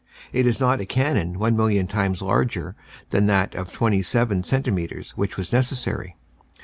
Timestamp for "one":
1.37-1.55